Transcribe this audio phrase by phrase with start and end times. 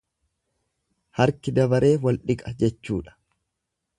[1.19, 3.17] Harki dabaree wal dhiqa jechuudha.